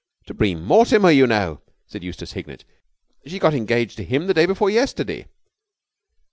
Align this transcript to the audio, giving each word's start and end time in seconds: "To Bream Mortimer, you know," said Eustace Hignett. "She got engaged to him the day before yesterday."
"To 0.25 0.33
Bream 0.33 0.63
Mortimer, 0.65 1.11
you 1.11 1.27
know," 1.27 1.61
said 1.85 2.03
Eustace 2.03 2.31
Hignett. 2.31 2.65
"She 3.27 3.37
got 3.37 3.53
engaged 3.53 3.97
to 3.97 4.03
him 4.03 4.25
the 4.25 4.33
day 4.33 4.47
before 4.47 4.71
yesterday." 4.71 5.27